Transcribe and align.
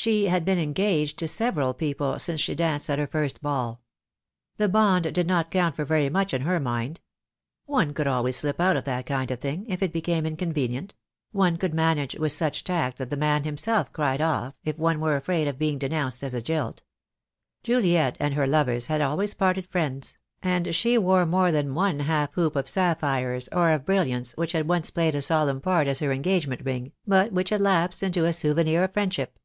She 0.00 0.26
had 0.28 0.44
been 0.44 0.60
engaged 0.60 1.18
to 1.18 1.26
several 1.26 1.74
people 1.74 2.20
since 2.20 2.40
she 2.40 2.54
danced 2.54 2.88
at 2.88 3.00
her 3.00 3.06
first 3.08 3.42
ball. 3.42 3.80
The 4.56 4.68
bond 4.68 5.12
did 5.12 5.26
not 5.26 5.50
count 5.50 5.74
for 5.74 5.84
very 5.84 6.08
much 6.08 6.32
in 6.32 6.42
her 6.42 6.60
mind. 6.60 7.00
One 7.66 7.92
could 7.92 8.06
always 8.06 8.36
slip 8.36 8.60
out 8.60 8.76
of 8.76 8.84
that 8.84 9.06
kind 9.06 9.28
of 9.32 9.40
thing, 9.40 9.66
if 9.68 9.82
it 9.82 9.92
became 9.92 10.24
inconvenient— 10.24 10.94
one 11.42 11.56
could 11.56 11.74
manage 11.74 12.14
with 12.16 12.30
such 12.30 12.62
tact 12.62 12.98
that 12.98 13.10
the 13.10 13.16
man 13.16 13.42
himself 13.42 13.92
cried 13.92 14.20
off, 14.20 14.54
if 14.62 14.78
one 14.78 15.00
were 15.00 15.16
afraid 15.16 15.48
of 15.48 15.58
being 15.58 15.78
denounced 15.80 16.22
as 16.22 16.32
a 16.32 16.40
jilt. 16.40 16.82
Juliet 17.64 18.16
and 18.20 18.34
her 18.34 18.46
lovers 18.46 18.86
had 18.86 19.00
always 19.02 19.34
parted 19.34 19.66
friends; 19.66 20.16
and 20.44 20.76
she 20.76 20.96
wore 20.96 21.26
more 21.26 21.50
than 21.50 21.74
one 21.74 21.98
half 21.98 22.34
hoop 22.34 22.54
of 22.54 22.68
sapphires 22.68 23.48
or 23.50 23.72
of 23.72 23.84
brilliants 23.84 24.30
THE 24.30 24.36
DAY 24.36 24.40
WILL 24.42 24.46
COME. 24.46 24.48
225 24.48 24.48
which 24.48 24.52
had 24.52 24.68
once 24.68 24.90
played 24.90 25.14
a 25.16 25.22
solemn 25.22 25.60
part 25.60 25.88
as 25.88 25.98
her 25.98 26.12
engagement 26.12 26.64
ring, 26.64 26.92
but 27.04 27.32
which 27.32 27.50
had 27.50 27.60
lapsed 27.60 28.04
into 28.04 28.24
a 28.24 28.32
souvenir 28.32 28.84
of 28.84 28.92
friendship. 28.92 29.40